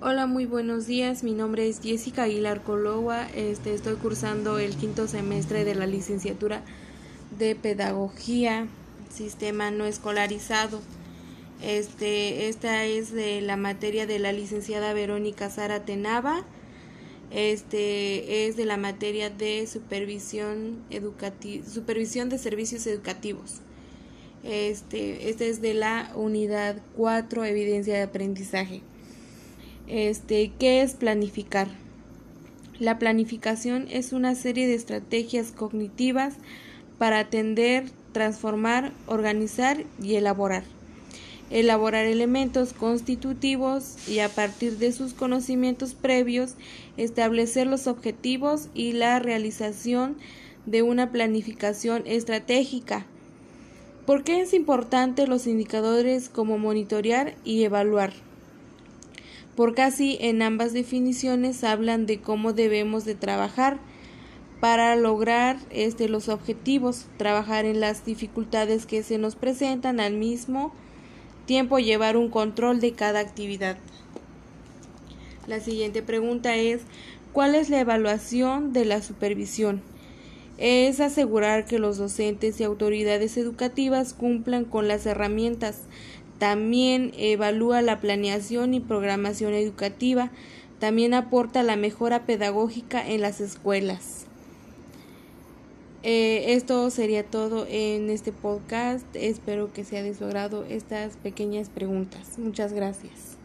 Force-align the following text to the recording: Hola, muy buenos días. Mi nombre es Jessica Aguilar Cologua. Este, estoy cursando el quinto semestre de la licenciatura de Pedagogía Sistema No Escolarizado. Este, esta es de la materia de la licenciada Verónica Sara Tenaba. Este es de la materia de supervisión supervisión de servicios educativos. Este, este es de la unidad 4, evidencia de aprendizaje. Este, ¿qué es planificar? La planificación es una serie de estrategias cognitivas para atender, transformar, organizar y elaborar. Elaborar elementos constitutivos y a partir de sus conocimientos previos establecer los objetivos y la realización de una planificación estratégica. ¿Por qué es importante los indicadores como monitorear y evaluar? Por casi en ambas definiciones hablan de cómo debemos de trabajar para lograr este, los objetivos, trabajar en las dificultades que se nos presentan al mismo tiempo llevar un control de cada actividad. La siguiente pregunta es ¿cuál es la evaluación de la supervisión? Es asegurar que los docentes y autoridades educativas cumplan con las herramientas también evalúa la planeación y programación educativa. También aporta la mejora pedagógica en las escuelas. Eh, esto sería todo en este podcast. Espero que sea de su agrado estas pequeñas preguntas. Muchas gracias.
Hola, 0.00 0.28
muy 0.28 0.46
buenos 0.46 0.86
días. 0.86 1.24
Mi 1.24 1.32
nombre 1.32 1.68
es 1.68 1.80
Jessica 1.82 2.22
Aguilar 2.22 2.62
Cologua. 2.62 3.26
Este, 3.34 3.74
estoy 3.74 3.96
cursando 3.96 4.60
el 4.60 4.76
quinto 4.76 5.08
semestre 5.08 5.64
de 5.64 5.74
la 5.74 5.86
licenciatura 5.86 6.62
de 7.36 7.56
Pedagogía 7.56 8.68
Sistema 9.12 9.72
No 9.72 9.86
Escolarizado. 9.86 10.80
Este, 11.64 12.48
esta 12.48 12.84
es 12.84 13.12
de 13.12 13.40
la 13.40 13.56
materia 13.56 14.06
de 14.06 14.20
la 14.20 14.30
licenciada 14.30 14.92
Verónica 14.92 15.50
Sara 15.50 15.84
Tenaba. 15.84 16.44
Este 17.32 18.46
es 18.46 18.56
de 18.56 18.66
la 18.66 18.76
materia 18.76 19.30
de 19.30 19.66
supervisión 19.66 20.76
supervisión 21.66 22.28
de 22.28 22.38
servicios 22.38 22.86
educativos. 22.86 23.62
Este, 24.44 25.28
este 25.28 25.48
es 25.48 25.60
de 25.60 25.74
la 25.74 26.12
unidad 26.14 26.76
4, 26.96 27.44
evidencia 27.44 27.94
de 27.94 28.02
aprendizaje. 28.02 28.80
Este, 29.88 30.52
¿qué 30.58 30.82
es 30.82 30.92
planificar? 30.92 31.68
La 32.78 32.98
planificación 32.98 33.86
es 33.90 34.12
una 34.12 34.34
serie 34.34 34.66
de 34.66 34.74
estrategias 34.74 35.50
cognitivas 35.50 36.34
para 36.98 37.20
atender, 37.20 37.86
transformar, 38.12 38.92
organizar 39.06 39.84
y 40.02 40.16
elaborar. 40.16 40.64
Elaborar 41.50 42.04
elementos 42.04 42.74
constitutivos 42.74 44.06
y 44.06 44.18
a 44.18 44.28
partir 44.28 44.76
de 44.76 44.92
sus 44.92 45.14
conocimientos 45.14 45.94
previos 45.94 46.56
establecer 46.98 47.66
los 47.66 47.86
objetivos 47.86 48.68
y 48.74 48.92
la 48.92 49.18
realización 49.20 50.18
de 50.66 50.82
una 50.82 51.10
planificación 51.10 52.02
estratégica. 52.04 53.06
¿Por 54.04 54.22
qué 54.22 54.42
es 54.42 54.52
importante 54.52 55.26
los 55.26 55.46
indicadores 55.46 56.28
como 56.28 56.58
monitorear 56.58 57.36
y 57.42 57.62
evaluar? 57.64 58.27
Por 59.58 59.74
casi 59.74 60.18
en 60.20 60.40
ambas 60.40 60.72
definiciones 60.72 61.64
hablan 61.64 62.06
de 62.06 62.20
cómo 62.20 62.52
debemos 62.52 63.04
de 63.04 63.16
trabajar 63.16 63.78
para 64.60 64.94
lograr 64.94 65.56
este, 65.70 66.08
los 66.08 66.28
objetivos, 66.28 67.06
trabajar 67.16 67.64
en 67.64 67.80
las 67.80 68.04
dificultades 68.04 68.86
que 68.86 69.02
se 69.02 69.18
nos 69.18 69.34
presentan 69.34 69.98
al 69.98 70.14
mismo 70.14 70.72
tiempo 71.44 71.80
llevar 71.80 72.16
un 72.16 72.30
control 72.30 72.78
de 72.78 72.92
cada 72.92 73.18
actividad. 73.18 73.78
La 75.48 75.58
siguiente 75.58 76.02
pregunta 76.02 76.54
es 76.54 76.82
¿cuál 77.32 77.56
es 77.56 77.68
la 77.68 77.80
evaluación 77.80 78.72
de 78.72 78.84
la 78.84 79.02
supervisión? 79.02 79.82
Es 80.56 81.00
asegurar 81.00 81.64
que 81.64 81.80
los 81.80 81.98
docentes 81.98 82.60
y 82.60 82.62
autoridades 82.62 83.36
educativas 83.36 84.14
cumplan 84.14 84.64
con 84.64 84.86
las 84.86 85.04
herramientas 85.04 85.80
también 86.38 87.12
evalúa 87.16 87.82
la 87.82 88.00
planeación 88.00 88.74
y 88.74 88.80
programación 88.80 89.54
educativa. 89.54 90.30
También 90.78 91.14
aporta 91.14 91.62
la 91.62 91.76
mejora 91.76 92.24
pedagógica 92.24 93.06
en 93.06 93.20
las 93.20 93.40
escuelas. 93.40 94.26
Eh, 96.04 96.54
esto 96.54 96.88
sería 96.90 97.24
todo 97.24 97.66
en 97.68 98.08
este 98.10 98.30
podcast. 98.30 99.04
Espero 99.14 99.72
que 99.72 99.82
sea 99.84 100.02
de 100.02 100.14
su 100.14 100.24
agrado 100.24 100.64
estas 100.64 101.16
pequeñas 101.16 101.68
preguntas. 101.68 102.38
Muchas 102.38 102.72
gracias. 102.72 103.36